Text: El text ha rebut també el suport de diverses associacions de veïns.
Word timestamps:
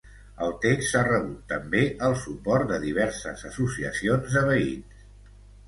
El 0.43 0.53
text 0.61 0.95
ha 0.99 1.01
rebut 1.07 1.43
també 1.51 1.83
el 2.09 2.17
suport 2.23 2.67
de 2.73 2.81
diverses 2.87 3.47
associacions 3.53 4.41
de 4.41 4.47
veïns. 4.51 5.09